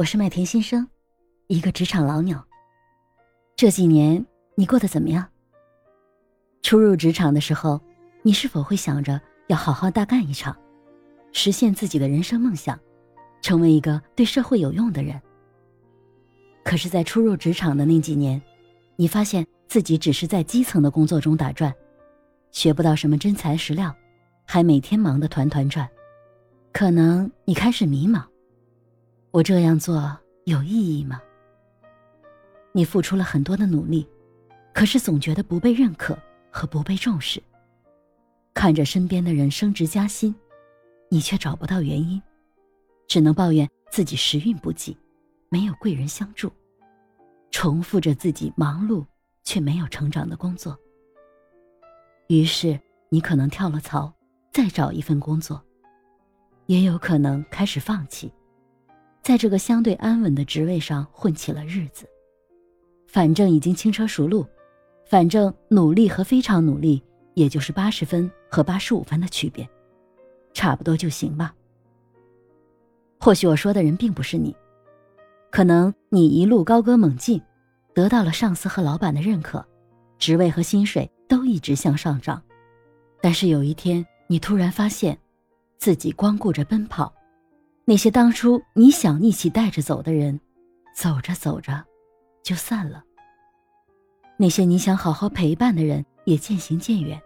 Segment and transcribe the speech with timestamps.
[0.00, 0.88] 我是麦田新生，
[1.48, 2.42] 一个职场老鸟。
[3.54, 5.28] 这几年你过得怎么样？
[6.62, 7.78] 初入职场的时候，
[8.22, 10.56] 你是否会想着要好好大干一场，
[11.32, 12.80] 实现自己的人生梦想，
[13.42, 15.20] 成为一个对社会有用的人？
[16.64, 18.40] 可是，在初入职场的那几年，
[18.96, 21.70] 你发现自己只是在基层的工作中打转，
[22.52, 23.94] 学不到什么真材实料，
[24.46, 25.86] 还每天忙得团团转。
[26.72, 28.29] 可能你开始迷茫。
[29.32, 31.22] 我这样做有意义吗？
[32.72, 34.04] 你付出了很多的努力，
[34.74, 36.18] 可是总觉得不被认可
[36.50, 37.40] 和不被重视。
[38.52, 40.34] 看着身边的人升职加薪，
[41.08, 42.20] 你却找不到原因，
[43.06, 44.98] 只能抱怨自己时运不济，
[45.48, 46.50] 没有贵人相助，
[47.52, 49.06] 重复着自己忙碌
[49.44, 50.76] 却没有成长的工作。
[52.26, 54.12] 于是你可能跳了槽，
[54.52, 55.64] 再找一份工作，
[56.66, 58.32] 也有可能开始放弃。
[59.30, 62.04] 在这个相对安稳的职位上混起了日子，
[63.06, 64.44] 反正已经轻车熟路，
[65.06, 67.00] 反正努力和非常努力
[67.34, 69.64] 也就是八十分和八十五分的区别，
[70.52, 71.54] 差不多就行吧。
[73.20, 74.52] 或许我说的人并不是你，
[75.52, 77.40] 可能你一路高歌猛进，
[77.94, 79.64] 得到了上司和老板的认可，
[80.18, 82.42] 职位和薪水都一直向上涨，
[83.22, 85.16] 但是有一天你突然发现，
[85.78, 87.14] 自己光顾着奔跑。
[87.90, 90.38] 那些当初你想一起带着走的人，
[90.94, 91.84] 走着走着，
[92.40, 93.02] 就散了。
[94.36, 97.20] 那些你想好好陪伴的人，也渐行渐远，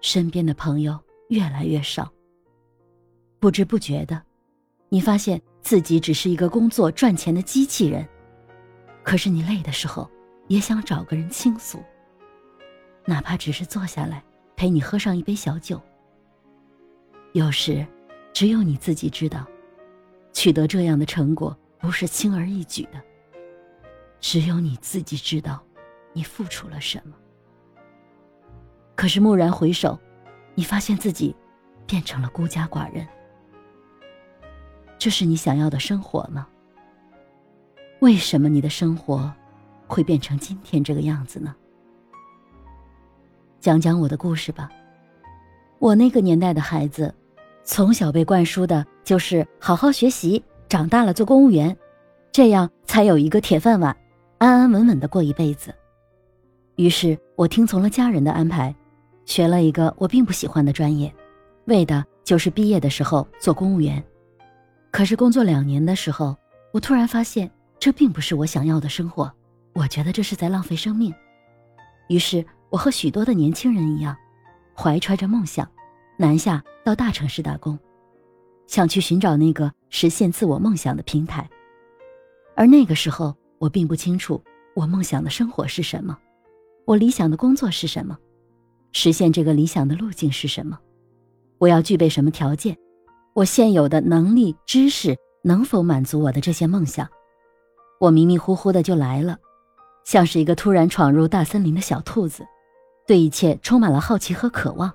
[0.00, 0.96] 身边的朋友
[1.30, 2.08] 越来越少。
[3.40, 4.22] 不知不觉的，
[4.88, 8.08] 你发现自己只是一个工作赚钱的机器人。
[9.02, 10.08] 可是你累的时候，
[10.46, 11.82] 也想找个人倾诉，
[13.04, 14.22] 哪怕只是坐下来
[14.54, 15.82] 陪你喝上一杯小酒。
[17.32, 17.84] 有时，
[18.32, 19.44] 只有你自己知道。
[20.32, 23.00] 取得这样的成果不是轻而易举的。
[24.20, 25.62] 只有你自己知道，
[26.12, 27.14] 你付出了什么。
[28.94, 29.98] 可是蓦然回首，
[30.54, 31.34] 你发现自己
[31.86, 33.06] 变成了孤家寡人。
[34.98, 36.46] 这是你想要的生活吗？
[38.00, 39.32] 为什么你的生活
[39.86, 41.54] 会变成今天这个样子呢？
[43.60, 44.70] 讲讲我的故事吧。
[45.78, 47.14] 我那个年代的孩子。
[47.64, 51.76] 从小被灌输的就是好好学习，长大了做公务员，
[52.30, 53.96] 这样才有一个铁饭碗，
[54.38, 55.74] 安安稳稳的过一辈子。
[56.76, 58.74] 于是我听从了家人的安排，
[59.26, 61.12] 学了一个我并不喜欢的专业，
[61.66, 64.02] 为的就是毕业的时候做公务员。
[64.90, 66.36] 可是工作两年的时候，
[66.72, 69.30] 我突然发现这并不是我想要的生活，
[69.74, 71.12] 我觉得这是在浪费生命。
[72.08, 74.16] 于是我和许多的年轻人一样，
[74.74, 75.68] 怀揣着梦想。
[76.18, 77.78] 南下到大城市打工，
[78.72, 81.46] 想去寻找那个实现自我梦想的平台。
[82.56, 84.42] 而那个时候，我并不清楚
[84.74, 86.16] 我梦想的生活是什么，
[86.86, 88.16] 我理想的工作是什么，
[88.92, 90.78] 实现这个理想的路径是什么，
[91.58, 92.74] 我要具备什么条件，
[93.34, 97.06] 我现有的能力、知识能否满足我的这些梦想？
[98.00, 99.36] 我迷迷糊糊的就来了，
[100.02, 102.42] 像是一个突然闯入大森林的小兔子，
[103.06, 104.90] 对一切充满了好奇和渴望。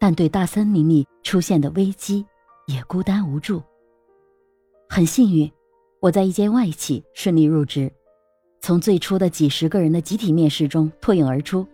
[0.00, 2.24] 但对大森林里出现的危机
[2.66, 3.62] 也孤单无助。
[4.88, 5.50] 很幸运，
[6.00, 7.92] 我在一间外企顺利入职，
[8.60, 11.66] 从最初的几十个人的集体面试中脱颖而出，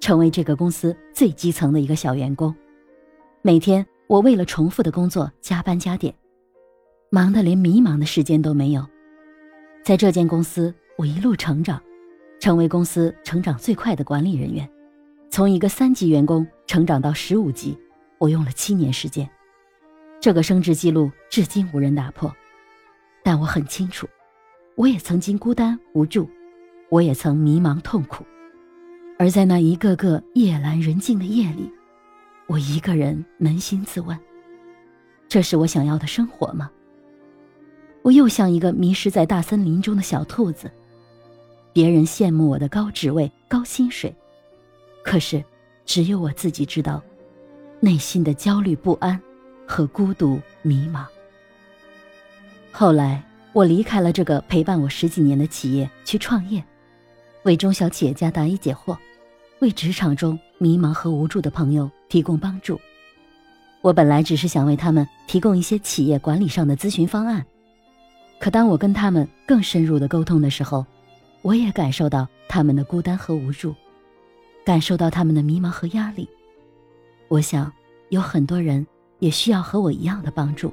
[0.00, 2.54] 成为这个公司最基层的一个小员工。
[3.42, 6.14] 每天，我为了重复的工作加班加点，
[7.10, 8.86] 忙得连迷茫的时间都没有。
[9.84, 11.80] 在这间公司，我一路成长，
[12.40, 14.68] 成为公司成长最快的管理人员。
[15.30, 17.76] 从一个三级员工成长到十五级，
[18.18, 19.28] 我用了七年时间。
[20.24, 22.34] 这个升职记录至今无人打破。
[23.22, 24.08] 但我很清楚，
[24.74, 26.30] 我也曾经孤单无助，
[26.88, 28.24] 我也曾迷茫痛苦。
[29.18, 31.70] 而在那一个个夜阑人静的夜里，
[32.46, 34.18] 我一个人扪心自问：
[35.28, 36.70] 这是我想要的生活吗？
[38.00, 40.70] 我又像一个迷失在大森林中的小兔子。
[41.74, 44.10] 别人羡慕我的高职位、高薪水。
[45.04, 45.44] 可是，
[45.84, 47.02] 只有我自己知道，
[47.78, 49.20] 内心的焦虑不安
[49.66, 51.04] 和孤独迷茫。
[52.70, 53.22] 后来，
[53.52, 56.62] 我离开了这个陪伴我十几年的企业，去创业，
[57.44, 58.96] 为中小企业家答疑解惑，
[59.60, 62.80] 为职场中迷茫和无助的朋友提供帮助。
[63.80, 67.44] 我本来只是想为他们提供一些企业管理上的咨询方案，
[68.40, 70.84] 可当我跟他们更深入的沟通的时候，
[71.42, 73.74] 我也感受到他们的孤单和无助。
[74.64, 76.26] 感受到他们的迷茫和压力，
[77.28, 77.70] 我想
[78.08, 78.86] 有很多人
[79.24, 80.70] 也需要和我一样的帮助。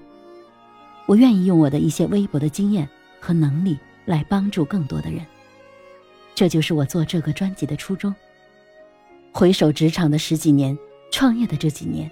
[1.06, 2.88] 我愿意用我的一些微薄的经验，
[3.18, 5.25] 和能力来帮助更多的人。
[6.36, 8.13] 这就是我做这个专辑的初衷。
[9.31, 10.77] 回首职场的十几年，
[11.13, 12.12] 创业的这几年，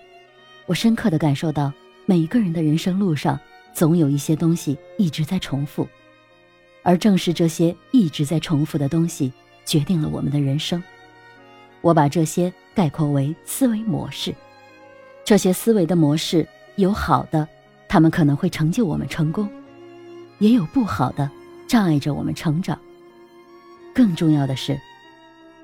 [0.66, 1.74] 我深刻的感受到，
[2.06, 3.38] 每一个人的人生路上，
[3.74, 5.86] 总有一些东西一直在重复，
[6.84, 9.34] 而正是这些一直在重复的东西，
[9.66, 10.82] 决定了我们的人生。
[11.82, 14.34] 我把这些概括为思维模式。
[15.30, 16.44] 这些思维的模式
[16.78, 17.48] 有好的，
[17.88, 19.46] 他们可能会成就我们成功；
[20.40, 21.30] 也有不好的，
[21.68, 22.80] 障碍着我们成长。
[23.94, 24.76] 更重要的是，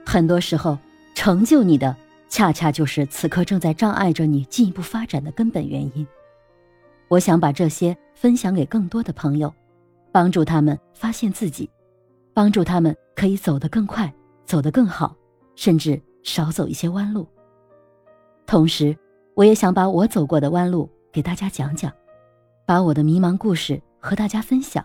[0.05, 0.77] 很多时候
[1.15, 1.97] 成就你的，
[2.29, 6.05] 恰恰就是此刻正在障碍着你进一步发展的根本原因。
[7.07, 9.51] 我想把这些分享给更多的朋友，
[10.11, 11.67] 帮助他们发现自己，
[12.35, 14.13] 帮助他们可以走得更快，
[14.45, 15.17] 走得更好，
[15.55, 17.27] 甚至少走一些弯路。
[18.45, 18.95] 同时，
[19.35, 21.91] 我也想把我走过的弯路给大家讲讲，
[22.65, 24.83] 把我的迷茫故事和大家分享，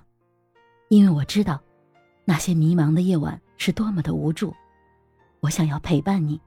[0.89, 1.61] 因为我知道，
[2.25, 4.53] 那些迷茫的夜晚是多么的无助。
[5.39, 6.41] 我想要陪伴你，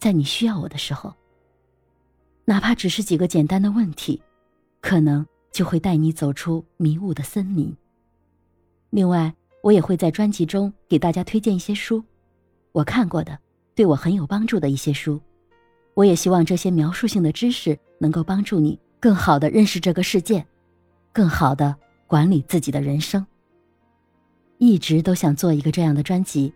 [0.00, 1.14] 在你需要我的时候，
[2.44, 4.20] 哪怕只是几个简单的问题，
[4.80, 7.72] 可能就会带你走出迷雾的森林。
[8.90, 9.32] 另外，
[9.62, 12.02] 我也会在专辑中给大家推荐一些书，
[12.72, 13.38] 我看过的，
[13.76, 15.20] 对我很有帮助的一些书。
[15.96, 20.44] 我也希望这些描述性的知识能够帮助你更好的认识这个世界，
[21.10, 21.74] 更好的
[22.06, 23.26] 管理自己的人生。
[24.58, 26.52] 一直都想做一个这样的专辑，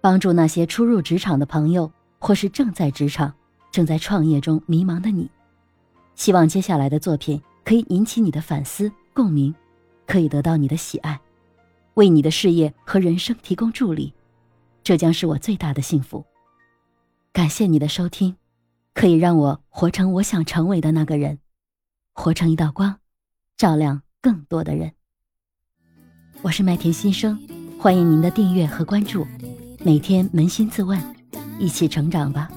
[0.00, 1.90] 帮助那些初入职场的朋友，
[2.20, 3.34] 或是正在职场、
[3.72, 5.28] 正在创业中迷茫的你。
[6.14, 9.52] 希望接下来的作品可以引起你的反思、共鸣，
[10.06, 11.18] 可以得到你的喜爱，
[11.94, 14.14] 为你的事业和人生提供助力。
[14.84, 16.24] 这将是我最大的幸福。
[17.32, 18.36] 感谢你的收听。
[18.98, 21.38] 可以让我活成我想成为的那个人，
[22.14, 22.98] 活成一道光，
[23.56, 24.92] 照亮更多的人。
[26.42, 27.38] 我是麦田心声，
[27.78, 29.24] 欢迎您的订阅和关注。
[29.84, 31.00] 每天扪心自问，
[31.60, 32.50] 一起成长吧。